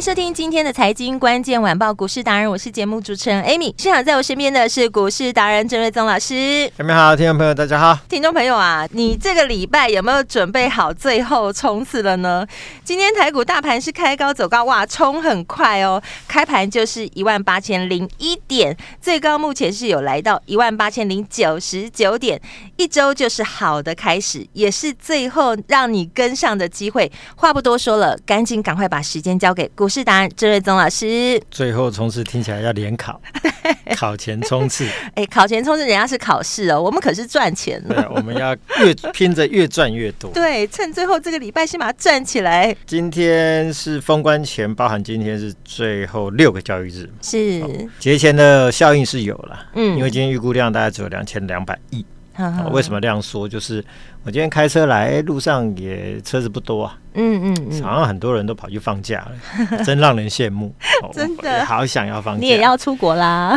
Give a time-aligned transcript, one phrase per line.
[0.00, 3.74] 收听今天的财经关键晚报股市达人，我是节目主持人 Amy。
[3.76, 6.70] 现场在我身边的是股市达人郑瑞宗老师。
[6.78, 7.98] 各位好，听众朋友大家好。
[8.08, 12.46] 听众朋友啊，你这个礼拜有没有准备好最后冲刺了呢？
[12.84, 22.40] 今天台股大盘是开高走高，哇，冲很快哦，开盘就是一万八千零一点，最高目前是有来到一万八千零九十九点，
[22.76, 27.10] 一周就是好的开始，也是最后让你跟上的机会。
[27.34, 29.68] 话不多说了，赶紧赶快把时间交给。
[29.74, 33.20] 股市达人郑瑞宗老师，最后冲刺听起来要联考，
[33.96, 34.86] 考前冲刺。
[35.14, 37.94] 哎，考前冲刺人家是考试哦，我们可是赚钱的。
[37.94, 40.30] 对，我们要越拼着越赚越多。
[40.32, 42.74] 对，趁最后这个礼拜先把它赚起来。
[42.86, 47.62] 今天是封关前，包含今天是最后六个交易日，是
[47.98, 49.66] 节前的效应是有了。
[49.74, 52.04] 嗯，因为今天预估量大概只有两千两百亿。
[52.64, 53.48] 哦、为什么这样说？
[53.48, 53.84] 就是
[54.22, 56.96] 我今天开车来，路上也车子不多啊。
[57.14, 59.26] 嗯嗯嗯，好像很多人都跑去放假
[59.68, 60.72] 了， 真让人羡慕。
[61.12, 62.40] 真的，好想要放假。
[62.40, 63.56] 你也要出国啦？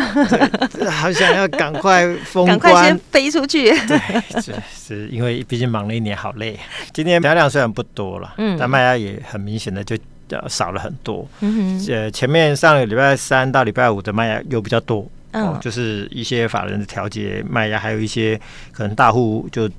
[0.90, 3.70] 好想要赶快封关，赶快先飞出去。
[3.88, 6.60] 对，是是因为毕竟忙了一年，好累。
[6.92, 9.96] 今天销量虽然不多了，嗯，但卖家也很明显的就
[10.48, 11.28] 少了很多。
[11.42, 15.08] 嗯哼，呃，前面上个礼拜三到礼拜五的卖压又比较多。
[15.34, 18.40] 哦，就是一些法人的调节卖压，还有一些
[18.72, 19.70] 可能大户就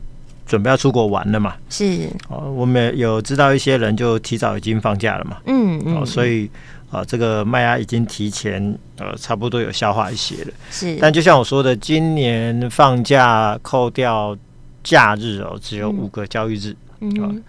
[0.47, 1.55] 准备要出国玩了嘛。
[1.69, 5.39] 是哦，我们有知道一些人就提早已经放假了嘛。
[5.47, 5.97] 嗯嗯。
[5.97, 6.51] 哦，所以
[6.91, 10.51] 啊，这个卖压已经提前呃差不多有消化一些了。
[10.71, 10.97] 是。
[11.01, 14.37] 但就像我说的，今年放假扣掉
[14.83, 16.75] 假日哦，只有五个交易日。
[17.01, 17.15] 嗯。
[17.19, 17.43] 嗯。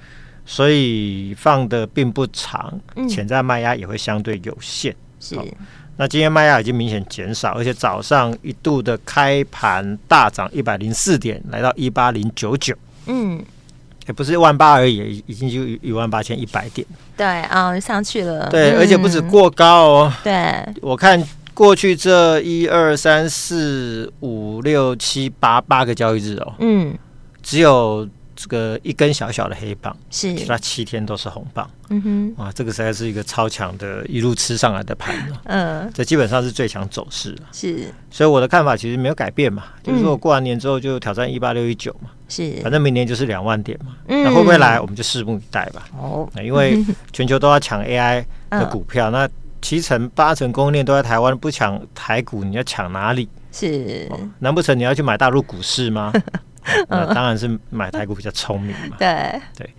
[0.45, 2.77] 所以放的并不长，
[3.07, 4.93] 潜在卖压也会相对有限。
[5.19, 5.37] 是。
[5.97, 13.39] 那今天卖压已经明显减少，而且早上一度的开盘大涨一百零四点，来到一八零九九，嗯，
[14.07, 16.85] 也不是一万八而已，已经就一万八千一百点。
[17.15, 18.49] 对啊、哦，上去了。
[18.49, 20.13] 对，嗯、而且不止过高哦。
[20.23, 26.97] 对，我看过去这一二三四五六七八八个交易日哦，嗯，
[27.41, 28.07] 只有。
[28.43, 31.69] 这个一根小小的黑棒，是其他七天都是红棒。
[31.87, 35.15] 嗯哼，哇，这个实在是一个超强的，一路吃上来的盘。
[35.45, 37.37] 嗯，这基本上是最强走势。
[37.53, 42.09] 是，所以我的看法其实没有改变嘛，就是说我过完年之后就挑战一八六一九嘛。
[42.27, 43.95] 是，反正明年就是两万点嘛。
[44.09, 45.87] 嗯，那会不会来，我们就拭目以待吧。
[45.97, 46.83] 哦，因为
[47.13, 49.25] 全球都要抢 AI 的股票，那
[49.61, 53.29] 七成八成供应链都在台湾，不抢台股，你要抢哪里？
[53.53, 56.11] 是，难不成你要去买大陆股市吗？
[56.87, 58.95] 那当然是买台股比较聪明嘛。
[58.97, 59.69] 对对，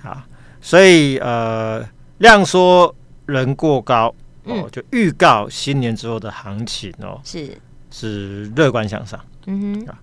[0.00, 0.22] 好，
[0.60, 1.86] 所以呃，
[2.18, 2.94] 量缩
[3.26, 4.14] 人过高
[4.44, 7.56] 哦，就预告新年之后的行情哦，是
[7.90, 9.18] 是乐观向上。
[9.46, 9.94] 嗯哼，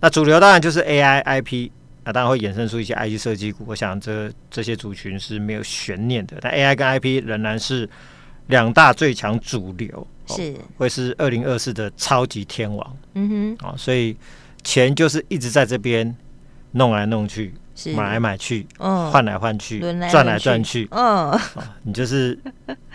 [0.00, 1.70] 那主流当然就是 AI、IP，
[2.04, 3.64] 那当然会衍生出一些 IT 设计股。
[3.66, 7.88] 我想这这些族群是没有悬念的，但 AI 跟 IP 仍然是
[8.46, 12.96] 两大最强主流，是会是二零二四的超级天王。
[13.14, 14.16] 嗯哼，啊，所以。
[14.62, 16.14] 钱就是一直在这边
[16.72, 17.92] 弄来弄去，是。
[17.92, 19.80] 买来买去，嗯，换来换去，
[20.10, 21.40] 转来转去，嗯、哦，
[21.82, 22.38] 你就是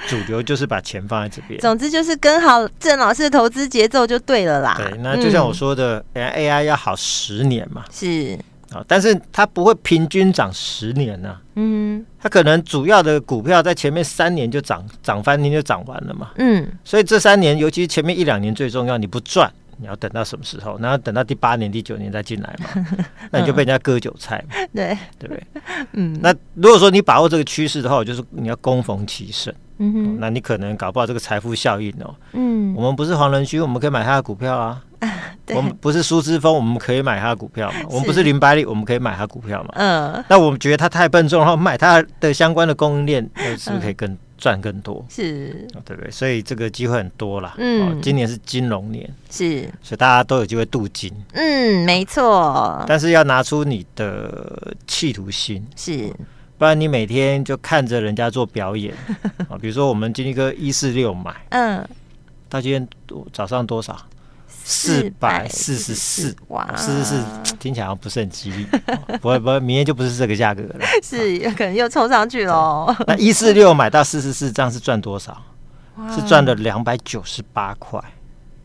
[0.08, 1.60] 主流，就是把钱放在这边。
[1.60, 4.76] 总之就是跟好郑老师的投资节奏就对了啦。
[4.78, 8.38] 对，那就像我说的，嗯，AI 要好十年嘛，是。
[8.72, 19.54] 啊，但是它不会平均涨十年呢，啊，嗯，它可能主要的股票在前面三年就涨涨翻天就涨完了嘛，嗯，所以这三年，尤其前面一两年最重要，你不赚。
[19.78, 20.78] 你要等到什么时候？
[20.80, 22.86] 然后等到第八年、第九年再进来嘛？
[23.32, 24.56] 那你就被人家割韭菜嘛？
[24.74, 25.44] 对对不对？
[25.94, 26.18] 嗯。
[26.22, 29.54] 那如果说你把握这个趋势的话，就是你要攻逢其胜。
[29.80, 30.18] 嗯哼。
[30.20, 32.16] 那你可能搞不好这个财富效应哦。
[32.34, 32.74] 嗯。
[32.76, 34.82] 我们不是黄仁勋，我们可以买他的股票啊。
[35.54, 37.76] 我们不是苏之峰，我们可以买他的股票嘛？
[37.90, 39.70] 我们不是林百里，我们可以买他股票嘛？
[39.76, 40.24] 嗯。
[40.30, 44.18] 那我们觉得他太笨重，然后买他的相关的供应链，那是不是可以跟？
[44.44, 46.12] 赚更多是，对不对？
[46.12, 47.56] 所以这个机会很多啦。
[47.58, 51.10] 嗯，今年是金融年，是，所以大家都有机会镀金。
[51.32, 52.84] 嗯，没错。
[52.86, 56.14] 但是要拿出你的企图心，是，
[56.58, 58.94] 不然你每天就看着人家做表演
[59.48, 59.56] 啊。
[59.62, 61.88] 比如说我们金立哥一四六买，嗯，
[62.50, 62.86] 到今天
[63.32, 63.98] 早上多少？
[64.64, 67.24] 四百四十四哇，四十四
[67.60, 68.66] 听起来好像不是很吉利，
[69.22, 72.96] 不会不会，明天就不是这个价格了，是有可能又冲上去了。
[73.08, 75.38] 那一四六买到四十四，这样是赚多少？
[76.10, 78.02] 是赚了两百九十八块，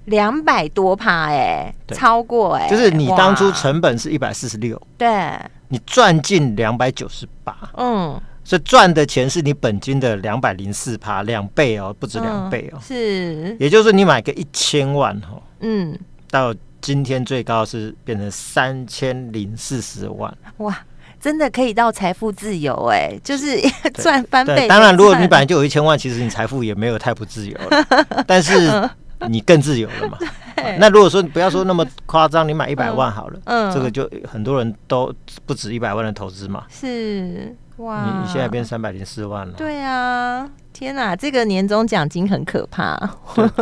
[0.06, 8.18] 两百多趴哎，超过哎，就是你当初成本是一百四十六，对，你赚进两百九十八，嗯，
[8.48, 15.42] 所以赚的钱是你本金的两百零四趴，两倍哦，不止两倍哦，是，也就是你买个一千万哦。
[15.60, 15.94] 嗯，
[16.30, 20.74] 到今天最高是变成三千零四十万，哇，
[21.20, 23.60] 真的可以到财富自由哎、欸，就是
[23.92, 24.66] 赚翻倍。
[24.66, 28.90] 当然，如果你本来就有一千万，其实你财富也没有太不自由了，但是
[29.28, 30.16] 你更自由了嘛。
[30.78, 35.12] 那如果说你不要说那么夸张，你买一百万好了，嗯，这个就很多人都
[35.46, 37.56] 不止一百万的投资嘛，是。
[37.78, 38.05] 哇！
[38.05, 39.52] 你你现在变三百零四万了。
[39.56, 42.99] 对啊，天哪，这个年终奖金很可怕，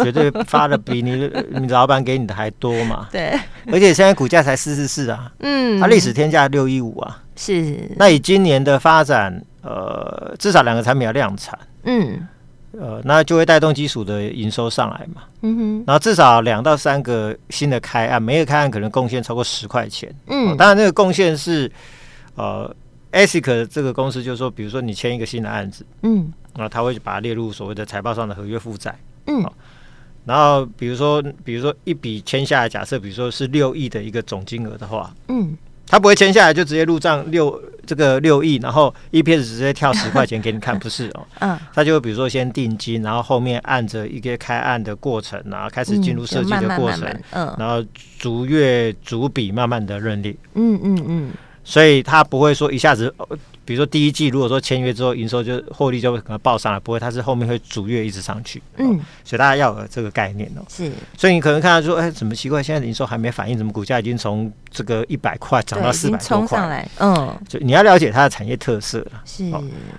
[0.02, 3.08] 绝对发的比你 你老板给你的还多嘛。
[3.12, 3.38] 对，
[3.70, 7.22] 而且现在股价才四四四啊，嗯，它历史天价六一五啊。
[7.36, 7.78] 是。
[7.96, 12.26] 那以今年的发展，呃，至少两个产品要量产，嗯，
[12.72, 15.22] 呃，那就会带动基础的营收上来嘛。
[15.42, 15.84] 嗯哼。
[15.86, 20.14] 然后至少两到三个新的开案，每个开案可能贡献超过十块钱。
[20.26, 21.70] 嗯，当然那个贡献是，
[22.34, 22.74] 呃。
[23.12, 28.94] ASIC 这个公司就是说，比如说你签一个新的案子，嗯，然后他会把它列入所谓的财报上的合约负债，
[29.26, 29.42] 嗯，
[30.26, 47.82] 然后比如说，比如说一笔签下来，假设比如说是六亿的一个总金额的话，嗯，他不会签下来就直接入账六这个六亿，然后 EPS 直接跳十块钱给你看， 不是哦，嗯，他就比如说先定金，然后后面按着一个开案的过程，然后开始进入设计的过程，嗯，然后
[48.18, 51.30] 逐月逐笔慢慢的认利，嗯嗯嗯。
[51.68, 53.12] 所以他不会说一下子，
[53.66, 58.62] 比如说第一季如果说签约之后营收就获利就会可能报上来，不会，它是后面会逐月一直上去。
[58.76, 60.62] 嗯，所以大家要有这个概念哦。
[60.68, 62.62] 是，所以你可能看到说，哎，怎么奇怪？
[62.62, 66.58] 现在营收还没反应，怎么股价已经从这个一百块涨到四百多块？
[66.58, 69.22] 上来，嗯，就你要了解它的产业特色了。
[69.24, 69.50] 是，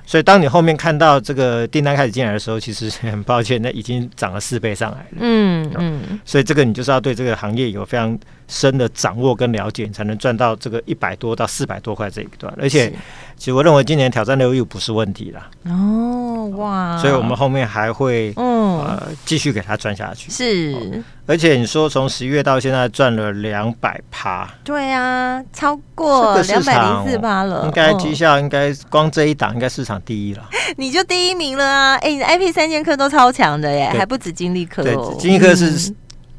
[0.06, 5.18] 所以当你后面看到这个订单开始进来的时候，其实很抱歉，那已经涨了四倍上来了。
[5.19, 8.18] 嗯嗯，所以这个你就是要对这个行业有非常
[8.48, 12.54] 深的掌握跟了解，你才能赚到这个一百多到四百多块这一段。
[12.58, 12.90] 而且，
[13.36, 15.50] 其实我认为今年挑战六亿不是问题啦。
[15.66, 16.98] 哦哇！
[16.98, 20.32] 所以我们后面还会嗯呃继续给它赚下去。
[20.32, 27.66] 是，而且你说从十一月到现在赚了两百趴，对啊，超过两百零四趴了。
[27.66, 30.50] 应该绩效应该光这一档应该市场第一了。
[30.78, 31.96] 你就第一名了啊！
[31.98, 35.94] 哎，你 IP 三剑客都超强的耶，还不止金立科哦，金立科是。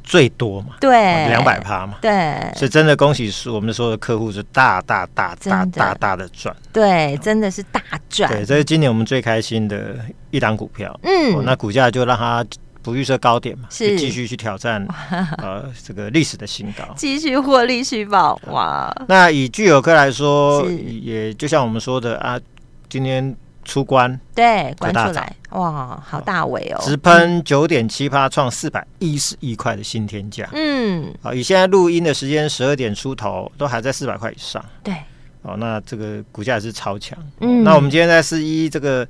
[0.08, 7.78] 最多嘛，对，两百趴嘛，对，所以真的恭喜我们所有的客户，是大大大大大大的赚，对，真的是大
[8.08, 9.96] 赚，对，这是今年我们最开心的
[10.30, 12.42] 一档股票，嗯，那股价就让它
[12.82, 13.98] 不预设高点嘛，是。
[13.98, 14.82] 继续去挑战
[15.36, 22.40] 呃这个历史的新高，继续获利续报，哇，那以聚友科来说，也就像我们说的啊，
[22.88, 23.36] 今天。
[23.68, 26.80] 出关对，关出来哇，好大尾哦！
[26.82, 30.48] 直喷九点七八，创四百一十一块的新天价。
[30.54, 34.64] 嗯，好，以现在录音的时间十二点出头，都还在四百块以上。
[34.82, 34.94] 对，
[35.42, 37.18] 哦，那这个股价也是超强。
[37.40, 39.06] 嗯，那我们今天在四一这个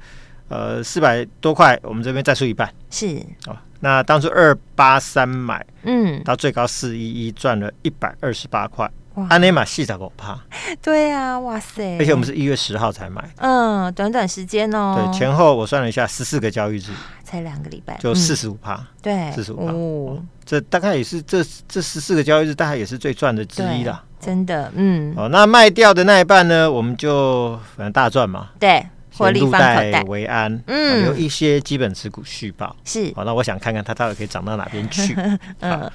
[0.49, 2.69] 呃四百多块，我们这边再出一半。
[2.91, 3.17] 是
[3.47, 8.91] 哦，那当初二八三买，嗯，到最高四一一赚了一百二十八块。
[9.29, 10.39] 安内玛细仔不怕，
[10.83, 11.99] 对啊，哇塞！
[11.99, 16.91] 而且我们是一月十号才买，嗯，短短时间哦，对，前后我算了一下，十四个交易日，
[17.25, 30.03] 才两个礼拜，就四十五趴，对，四十五趴，哦，这大概也是这这十四个交易日，大概也是最赚的之一啦，真的，嗯，哦，那卖掉的那一半呢，我们就反正大赚嘛，对，获利放口袋。
[30.07, 35.15] 为安，嗯，有一些基本持股续抱，是，好，那我想看看它到底可以涨到哪边去，
[35.61, 35.91] 嗯，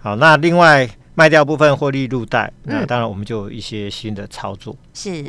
[0.00, 0.88] 好，那另外。
[1.18, 5.24] 卖掉部分获利入袋，那当然我们就有一些新的操作，是，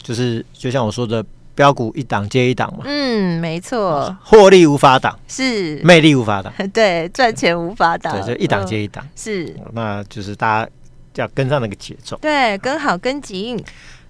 [0.00, 1.24] 就是就像我说的，
[1.56, 10.70] 标股一档接一档嘛，嗯，没错，获利无法挡，是，魅力无法挡， 对，赚钱无法挡，对，就一档接一档，是，那就是大家
[11.16, 13.60] 要跟上那个节奏，对，跟好跟紧。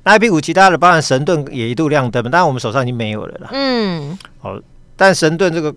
[0.04, 4.60] 那 IP 股其他的，包含神盾也一度亮灯，当然我们手上已经没有了啦，嗯，好，
[4.96, 5.74] 但神盾这个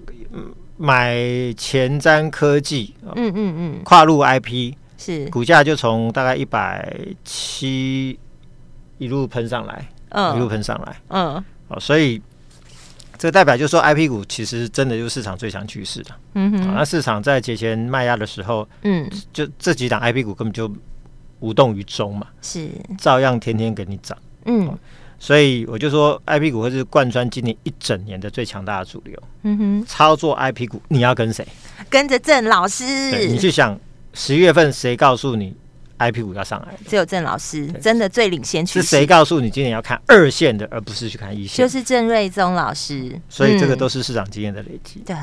[0.75, 1.15] 买
[1.55, 4.74] 前瞻科技，嗯嗯嗯，跨入 IP。
[5.05, 5.29] 是。
[5.29, 8.17] 股价就从大概一百七
[8.97, 12.21] 一路喷上来，嗯，一路喷上来，嗯，哦，所以
[13.17, 20.71] 这代表就是说，IP 股其实真的就是市场最强趋势的，嗯哼，那市场在节前卖压的时候，嗯，就这几档 IP 股根本就
[21.39, 22.69] 无动于衷嘛，是。
[22.97, 24.77] 照样天天给你涨，嗯，
[25.19, 29.21] 所以我就说，IP 股会是贯穿今年一整年的最强大的主流。
[29.43, 31.45] 嗯哼，操作 IP 股，你要跟谁？
[31.89, 32.83] 跟着郑老师。
[33.27, 33.77] 你去想，
[34.15, 35.55] 十月份谁告诉你
[35.98, 38.81] ？I P 五要上来，只有郑老师真的最领先趋势。
[38.81, 41.65] 是谁告诉你今年要看二线的，而不是去看一线？
[41.65, 43.19] 就是郑瑞宗老师。
[43.29, 45.01] 所以这个都是市场经验的累积。
[45.05, 45.15] 对，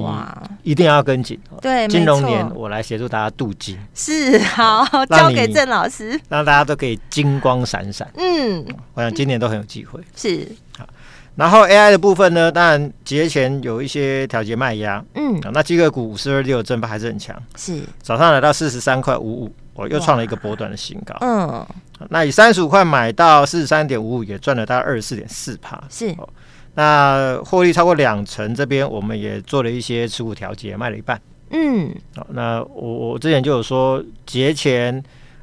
[0.00, 1.38] 哇，一定要跟紧。
[1.60, 3.78] 对，金融年我来协助大家镀金。
[3.94, 8.08] 是，好，交给郑老师，让大家都可以金光闪闪。
[8.16, 10.00] 嗯，我想今年都很有机会。
[10.14, 10.88] 是，好。
[11.36, 15.02] 然后 A I 的部分呢，当然节前有一些调节卖压。
[15.14, 17.34] 嗯，那机械股五四二六正八还是很强。
[17.56, 19.54] 是，早上来到四十三块五五。
[19.74, 21.66] 我又创了一个波段的新高，嗯，
[22.10, 26.14] 那以三十五块买到四十三点五五，也赚了大概二十四点四帕，是，
[26.74, 31.18] 那获利超过两成，这边我们也做了一些持股调节，卖了一半，
[31.52, 35.02] 嗯，好，那我我之前就有说节前。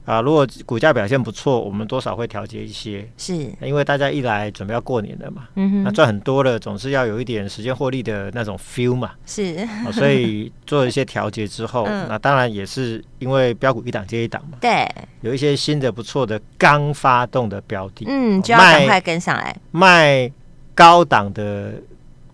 [0.09, 3.35] 啊，如果股价表现不错，我们多少会调节一些，是。
[3.61, 9.55] 因为大家一来准备要过年了嘛，嗯哼，那赚很多了，总是要有一点时间获利的那种 feel 嘛，是，
[9.93, 14.83] 所以做一些调节之后，那当然也是因为标股一档接一档嘛，对，
[15.21, 20.31] 有一些新的不错的刚发动的标的，嗯，就要赶快跟上来，卖
[20.73, 21.73] 高档的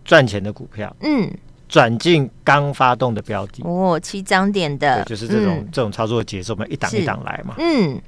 [0.06, 1.30] 赚钱的股票，嗯。
[1.68, 3.64] 转进刚发动的标的。
[3.64, 7.56] 哦，起涨点的，就是这种、嗯、这种操作节奏，我们一档一档来嘛。
[7.58, 8.00] 嗯，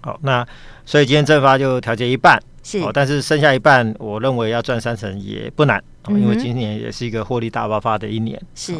[0.00, 0.46] 好，那
[0.84, 8.74] 所以今天正发就调节一半，是，哦，但是剩下一半，我认为要赚三成也不难，因为今年也是一个获利大爆发的一年，是。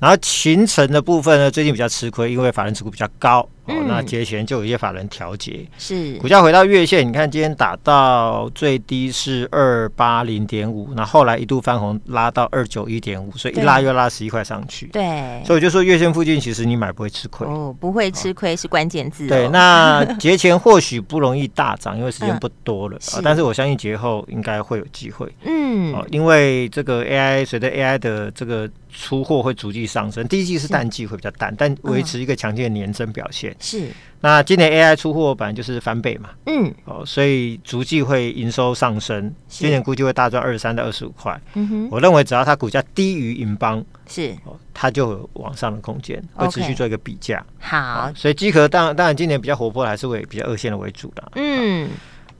[0.00, 3.48] 然后群成的部分呢，最近比较吃亏，因为法人持股比较高。
[3.66, 6.14] 哦，那节前就有一些法人调节，是。
[6.18, 14.86] 股价回到月线，你看今天打到最低是二八零点五，那后来一度翻红拉到二九一点五，所以一拉又拉十一块上去。
[14.88, 17.46] 对，所以我就说月线附近其实你买不会吃亏。
[17.46, 19.26] 哦，不会吃亏是关键字。
[19.26, 25.34] 对，那节前或许不容易大涨，因为时间不多了 啊，但是我相信节后应该会有机会。
[25.44, 30.74] 嗯，哦，因为这个 AI 随着 AI 的这个出货会逐季上升，第一季是。
[30.74, 33.53] 淡季会比较淡，但维持一个强劲的年增表现。
[33.58, 33.88] 是，
[34.20, 41.38] 那今年 AI 出货本来就是翻倍嘛，嗯，哦，所以逐季会营收上升，今年估计会大赚二十三到二十五块。
[41.54, 47.44] 嗯哼，我认为只要它股价低于银邦，是，哦，它就有往上的空间，会持续做一个比价。
[47.58, 51.32] 好，所以机壳当然当然今年比较活泼，还是会比较二线的为主的。
[51.34, 51.90] 嗯，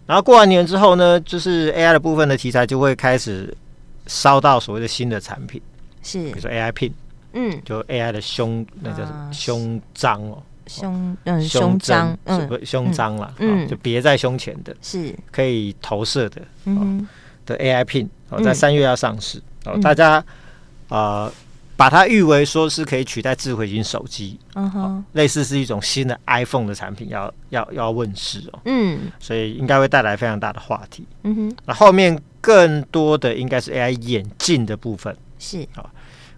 [0.06, 3.54] 然后过完年之后呢，就是 AI 的部分的题材就会开始
[4.06, 5.60] 烧到所谓的新的产品，
[6.02, 6.92] 是，比如说 AI Pin。
[7.36, 9.28] 嗯，就 AI 的胸，那叫什么？
[9.32, 12.66] 胸章哦，胸嗯胸章，嗯。
[12.66, 15.14] 胸章啦，嗯，就别在胸前的，是。
[15.30, 17.06] 可以投射的，嗯
[17.46, 20.24] 的 AI Pin 哦，在三月要上市哦，大家
[20.88, 21.30] 啊
[21.76, 35.62] 把它誉为说是可以取代智慧型手机，嗯哼，类似是一种新的 iPhone 的产品要要要问世哦，嗯，所以应该会带来非常大的话题，嗯哼，那后面更多的应该是 AI 眼镜的部分，是。
[35.74, 35.84] 啊。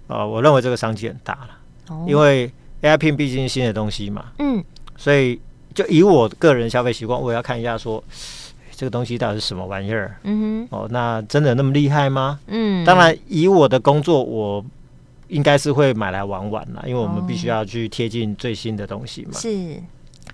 [0.09, 1.49] 呃，我认为这个商机很大了，
[1.89, 2.49] 哦、因为
[2.87, 4.63] AI Pin 毕竟是新的东西嘛，嗯，
[4.97, 5.41] 所以
[5.75, 8.03] 就以我个人消费习惯，我也要看一下说，
[8.75, 12.39] 这个东西到底是什么玩意儿，嗯哼，哦，那真的那么厉害吗？
[12.47, 14.65] 嗯，当然，以我的工作，我
[15.29, 19.83] 应该是会买来玩玩啦，因为我们必须要去贴近最新的东西嘛，是，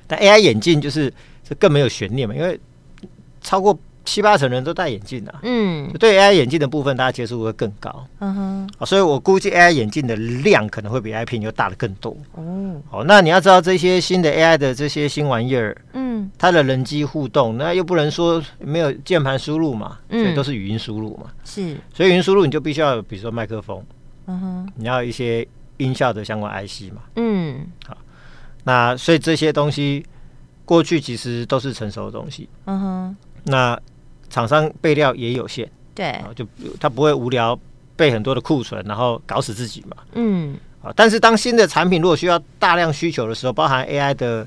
[0.07, 2.61] 但 AI 眼镜就是这更没有悬念嘛，因为
[3.41, 3.79] 超过。
[4.05, 23.83] 七八成人都戴眼镜啊，嗯，对 AI 眼镜的部分，大家接触会更高，嗯哼，所以我估计 AI 眼镜的量可能会比 AI Pin 又大的更多，哦，好，那你要知道这些新的 AI 的这些新玩意儿，嗯，它的人机互动，那又不能说没有键盘输入嘛，所以都是语音输入嘛，是，所以语音输入你就必须要有，比如说麦克风，
[24.27, 27.97] 嗯哼，你要一些音效的相关 IC 嘛，嗯，好，
[28.65, 30.05] 那所以这些东西
[30.65, 33.79] 过去其实都是成熟的东西，嗯哼，那。
[34.33, 36.45] 厂商备料也有限，对，就
[36.81, 37.57] 他不会无聊
[37.95, 39.97] 备很多的库存，然后搞死自己嘛。
[40.15, 44.47] 嗯，啊，但是当新的产品如果需要大量需求的时候，包含 AI 的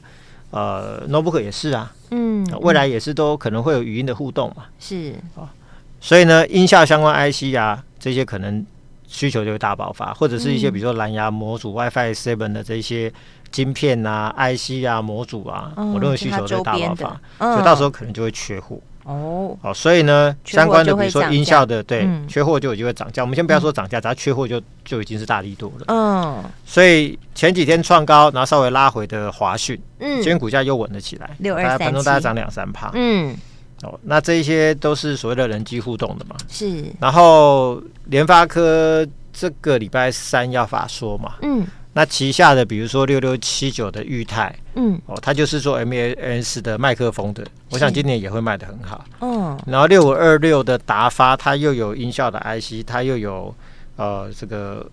[0.49, 4.65] 呃 notebook 也是啊，嗯，未来也是都可能会有语音的互动嘛。
[4.79, 5.13] 是。
[5.35, 5.53] 啊，
[6.01, 8.65] 所以呢，音效相关 IC 啊，这些可能
[9.07, 13.13] 需求就会大爆发，或者是一些比如说蓝牙模组、WiFi Seven 的这些
[13.51, 18.79] 晶片啊、IC 啊、模组啊，我认为需求就会大爆发，所以到时候可能就会缺货。
[19.05, 23.21] 哦，好，所以呢，相关的比如说音效的，对，缺货就有机会涨价。
[23.21, 25.85] 我们先不要说涨价，只要缺货就就已经是大力度了。
[25.89, 32.89] 嗯，所以前几天创高，然后稍微拉回的华讯，嗯，今天股价又稳了起来，六二三七，盘中大概涨两三趴。
[32.95, 33.37] 嗯，
[33.83, 36.35] 哦，那这一些都是所谓的人机互动的嘛。
[36.49, 36.83] 是。
[36.99, 41.63] 然后联发科这个礼拜三要法说嘛，嗯，
[41.97, 49.05] 那旗下的比如说六六七九的裕泰，嗯，哦，它就是做 MAS 的麦克风的，我想今年也会卖的很好。
[49.21, 53.55] 嗯，然后六五二六的达发，它又有音效的 IC，它又有
[53.95, 54.85] 呃这个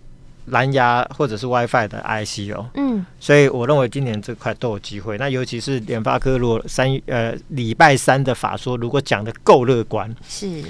[0.47, 2.71] 蓝牙或者是 WiFi 的 IC 哦。
[2.75, 5.19] 嗯，所以我认为今年这块都有机会。
[5.19, 10.63] 那尤其是联发科，如果三呃礼拜三的法说如果讲的够乐观，是。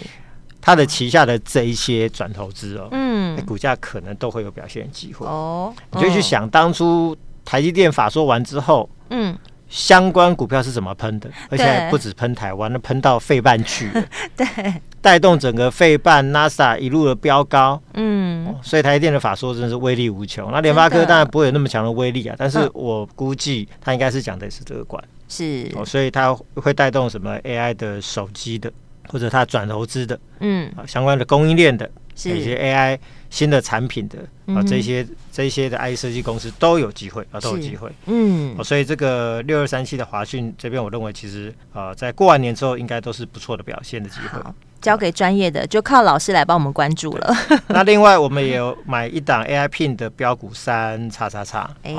[0.63, 5.27] 它的旗下的这一些转投资哦，嗯，股价可能都会有表现机会。
[5.27, 5.75] 哦。
[5.91, 7.15] 你就去想当初
[7.45, 9.37] 台积电法说完之后，嗯，
[9.69, 11.29] 相关股票是怎么喷的？
[11.51, 14.05] 而且不止喷台湾，那喷到费半去了，
[14.37, 14.47] 对，
[15.01, 20.53] 带动整个费半 NASA 一路的飙高，嗯，所以台积电的法说真的是威力无穷。
[20.53, 25.69] 那联发科当然不会有那么强的威力啊，但是我估计它应该是讲的是这个管是。
[25.75, 28.73] 哦，所以它会带动什么 AI 的手机的。
[29.09, 32.39] 或者他转投资的，嗯，相关的供应链的，是。
[32.39, 32.99] 一些 AI
[33.31, 34.19] 新的产品的
[34.55, 44.39] 啊，这些这些的 IC 设计公司都有机会啊，都有机会，嗯，所以这个六二三七的华讯这边，我认为其实啊，在过完年之后，应该都是不错的表现的机会。
[44.83, 47.35] 交给专业的，就靠老师来帮我们关注了。
[47.69, 51.95] 那另外，我们也有买一档 AI Pin 的标股三叉叉叉，哎，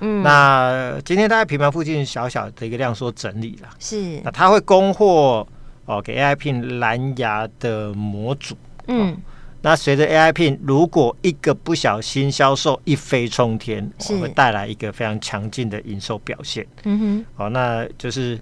[0.00, 5.46] 嗯，那今天大概平盘附近小小的一个量缩整理了，是，那它会供货。
[5.86, 9.16] 哦，给 AI Pin 蓝牙的模组，嗯，哦、
[9.62, 14.16] 那随着 AI Pin 如果一个不小心销售一飞冲天，是。
[14.16, 18.38] 会带来一个非常强劲的营收表现，嗯哼，好、哦，那就是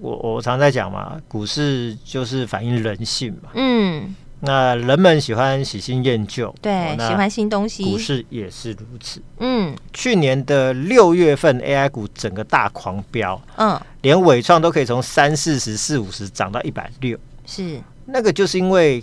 [0.00, 4.14] 我我常在讲嘛，股市就是反映人性嘛，嗯。
[4.44, 7.84] 那人们喜欢喜新厌旧，对，哦、喜欢新东西。
[7.84, 9.22] 股市也是如此。
[9.38, 19.02] 嗯，去年的六月份 AI 股整个大狂飙，嗯，连伟创都可以从三四十、四五十涨到一百六，是那个就是因为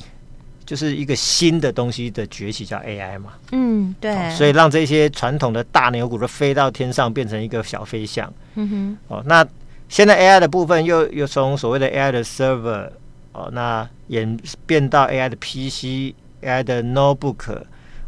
[0.65, 3.33] 就是一个新的东西的崛起，叫 AI 嘛。
[3.51, 8.31] 嗯，对、哦，所以让这些传统的大牛股都飞到天上，变成一个小飞象。
[8.55, 9.45] 嗯哼，哦，那
[9.89, 12.89] 现在 AI 的部分又又从所谓的 AI 的 server。
[13.33, 17.61] 哦，那演变到 AI 的 PC、AI 的 notebook，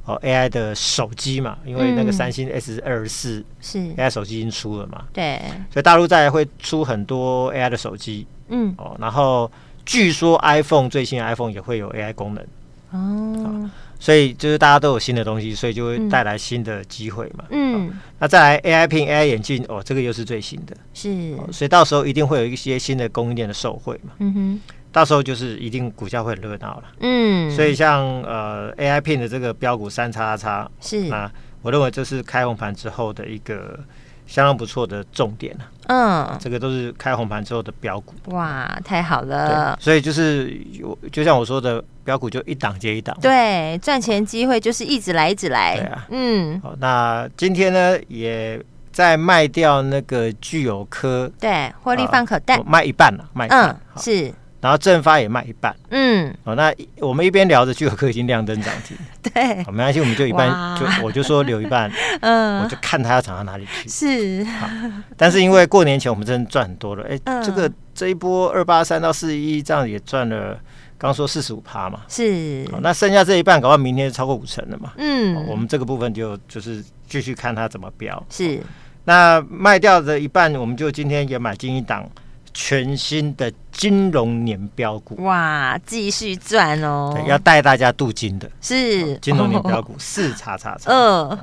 [0.05, 3.79] 哦，AI 的手机嘛，因为那个三星 S 二十四是。
[3.95, 5.39] AI 手机已经出了嘛，对，
[5.71, 9.49] 所以大陆再来会出很多 AI 的手机，嗯，哦，然后
[9.85, 12.45] 据说 iPhone 最新的 iPhone 也会有 AI 功能，
[12.91, 24.61] 哦，所以就是大家都有新的东西，所以就会带来新的机会嘛，嗯，那再来 AI Pin、AI 眼镜，哦，这个又是最新的，是，所以到时候一定会有一些新的供应链的受惠嘛，嗯哼。
[24.93, 31.11] 到时候就是一定股价会很热闹了，嗯，所以像呃 AI Pin 的这个标股三叉叉是。
[31.11, 31.29] 啊，
[31.63, 33.79] 我认为这是开红盘之后的一个
[34.27, 54.31] 相当不错的重点，嗯，这个都是开红盘之后的标股，哇，太好了，所以就是有就像我说的标股就一档接一档，对，赚钱机会就是一直来一直来，对啊，嗯，好，那今天呢也在卖掉那个聚友科，对，获利放口袋，卖一半了，卖一半，是。
[54.63, 64.69] 然后正发也卖一半，嗯，哦，那我们一边聊着，聚友科已经亮灯涨停， 对，好，没关系，我们就一半，就我就说留一半， 嗯，我就看它要涨到哪里去，是，好，
[65.17, 70.57] 但是因为过年前我们真的赚很多了，哎，嗯、这个这一波二八三到四一这样也赚了，
[70.97, 78.61] 刚说四十五趴嘛，是，那剩下这一半搞到明天就超过五成了嘛，嗯，我们这个部分就就是继续看它怎么飙，是，
[79.03, 82.09] 那卖掉的一半，我们就今天也买进一档。
[82.53, 87.11] 全新的金融年标股哇，继续赚哦！
[87.27, 90.91] 要带大家镀金的是金融年标股 四叉叉叉。
[90.91, 91.39] 嗯，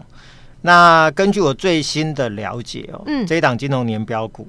[0.62, 4.46] 那根据我最新的了解哦，嗯，这一档金融年标股，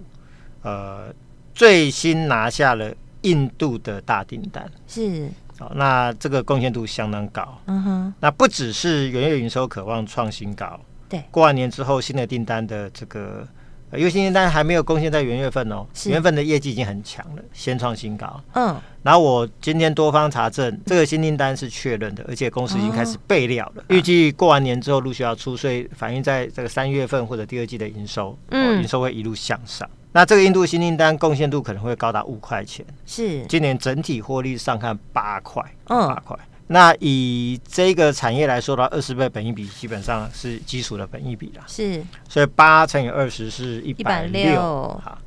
[0.61, 1.13] 呃，
[1.55, 5.27] 最新拿下了印度的大订单，是
[5.59, 7.57] 哦，那这个贡献度相当高。
[7.65, 13.47] 嗯哼，那不只是元月营收渴望创新高，对，过完年之后新的订单的这个。
[13.93, 18.41] 因为新订单还没有贡献在元月份哦，元月份的业绩已经很强了，先创新高。
[18.53, 29.89] 嗯，然后我今天多方查证，这个新订单是确认的，而且公司已经开始备料了，预计、哦、过完年之后陆续要出，所以反映在这个三月份或者第二季的营收，嗯，营收会一路向上。
[30.13, 36.37] 那这个印度新订单贡献度可能会高达五块钱，是今年整体获利上看八块，嗯，八块。
[36.71, 41.65] 那以这个产业来说的话，二十倍本益比基本上是基础的本益比啦。
[41.67, 44.57] 是，所以八乘以二十是一百六。
[45.03, 45.17] 好，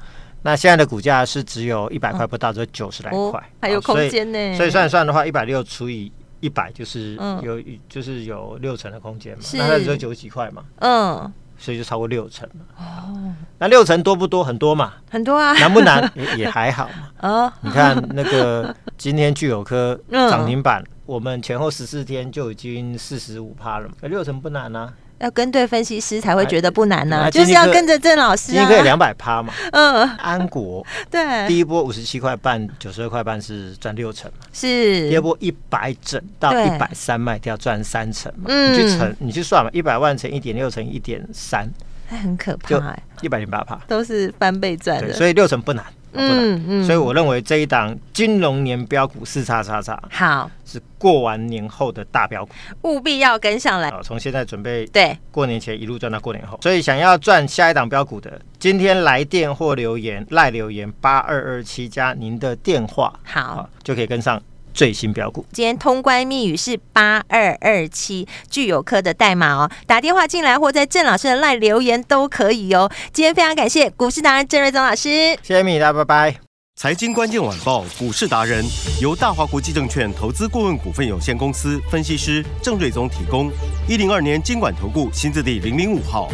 [0.40, 4.57] 那现在的股价是只有一百块不到，只有九十来块，还有空间呢。
[4.57, 9.44] 所以算一算的话，一百六除以一百就是有，就是有六成的空间嘛。
[9.52, 10.64] 那它只有九十几块嘛。
[10.78, 11.30] 嗯。
[11.59, 12.64] 所以就超过六成了。
[12.78, 14.42] 哦，那六成多不多？
[14.42, 14.94] 很多嘛。
[15.11, 15.52] 很多啊。
[15.59, 16.11] 难不难？
[16.14, 17.11] 也也还好嘛。
[17.28, 17.52] 哦。
[17.61, 20.83] 你看那个今天聚友科涨停板。
[21.06, 24.92] 我们前后十四天就已经四十五趴了，六成不难啊。
[25.20, 28.54] 要跟对分析师才会觉得不难呢、啊，就是要跟着郑老师、啊。
[28.54, 29.54] 今天可以两百趴嘛？
[29.72, 34.46] 嗯，安国对，第一波五十七块半、九十二块半是赚六成嘛？
[34.52, 35.08] 是。
[35.08, 38.46] 第二波一百整到一百三卖掉赚三成嘛？
[38.48, 41.66] 嗯，你去乘，你去算嘛，一百万乘一点六乘一点三，
[42.08, 45.84] 还很可怕哎，一百零八趴都是翻倍赚的，所以六成不难。
[46.14, 50.50] 嗯嗯，所以我认为这一档金融年标股四叉叉叉好。
[50.64, 53.92] 是过完年后的大标股，务必要跟上来。
[54.03, 64.42] 从现在准备对过年前一路赚到过年后，所以想要赚下一档标股的，今天来电或留言赖留言八二二七加您的电话，好就可以跟上。
[64.74, 69.70] 最新标股，今天通关密语是八二二七，具有科的代码哦。
[69.87, 72.90] 打电话进来或在郑老师的 LINE 留言都可以哦。
[73.12, 75.08] 今天非常感谢股市达人郑瑞宗老师，
[75.42, 76.34] 谢谢米大，拜拜。
[76.76, 78.64] 财经关键晚报股市达人
[79.00, 83.48] 由大华国际证券投资顾问股份有限公司分析师郑瑞宗提供。
[83.88, 86.28] 一零二年经管投顾新字第零零五号。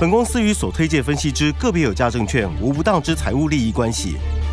[0.00, 4.16] 本公司与所推介分析之个别有价证券无不当之财务利益关系。